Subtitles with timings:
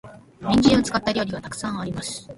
[0.39, 2.27] 人参を使った料理は沢山あります。